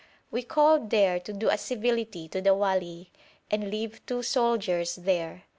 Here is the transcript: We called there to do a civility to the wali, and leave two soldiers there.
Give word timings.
We 0.31 0.41
called 0.41 0.89
there 0.89 1.19
to 1.19 1.31
do 1.31 1.49
a 1.49 1.59
civility 1.59 2.27
to 2.29 2.41
the 2.41 2.55
wali, 2.55 3.11
and 3.51 3.69
leave 3.69 4.03
two 4.07 4.23
soldiers 4.23 4.95
there. 4.95 5.43